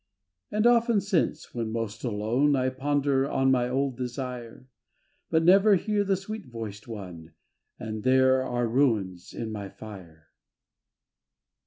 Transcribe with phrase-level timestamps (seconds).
[0.49, 4.67] And often since, when most alone, I ponder on my old desire,
[5.29, 7.33] But never hear the sweet voiced one,
[7.77, 10.29] And there are ruins in my fire.